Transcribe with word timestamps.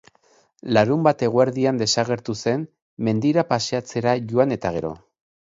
Larunbat 0.77 1.21
eguerdian 1.27 1.81
desagertu 1.81 2.35
zen, 2.47 2.65
mendira 3.09 3.45
paseatzera 3.53 4.17
joan 4.35 4.59
eta 4.59 4.75
gero. 4.81 4.93